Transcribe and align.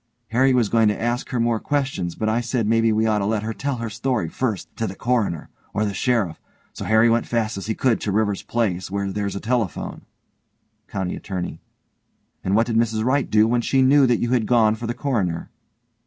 Harry 0.29 0.51
was 0.51 0.67
going 0.67 0.87
to 0.87 0.99
ask 0.99 1.29
her 1.29 1.39
more 1.39 1.59
questions 1.59 2.15
but 2.15 2.27
I 2.27 2.41
said 2.41 2.65
maybe 2.65 2.91
we 2.91 3.05
ought 3.05 3.19
to 3.19 3.25
let 3.27 3.43
her 3.43 3.53
tell 3.53 3.75
her 3.75 3.89
story 3.91 4.29
first 4.29 4.75
to 4.77 4.87
the 4.87 4.95
coroner, 4.95 5.51
or 5.75 5.85
the 5.85 5.93
sheriff, 5.93 6.39
so 6.73 6.85
Harry 6.85 7.07
went 7.07 7.27
fast 7.27 7.55
as 7.55 7.67
he 7.67 7.75
could 7.75 8.01
to 8.01 8.11
Rivers' 8.11 8.41
place, 8.41 8.89
where 8.89 9.11
there's 9.11 9.35
a 9.35 9.39
telephone. 9.39 10.01
COUNTY 10.87 11.15
ATTORNEY: 11.17 11.61
And 12.43 12.55
what 12.55 12.65
did 12.65 12.77
Mrs 12.77 13.03
Wright 13.05 13.29
do 13.29 13.47
when 13.47 13.61
she 13.61 13.83
knew 13.83 14.07
that 14.07 14.17
you 14.17 14.31
had 14.31 14.47
gone 14.47 14.73
for 14.73 14.87
the 14.87 14.95
coroner? 14.95 15.51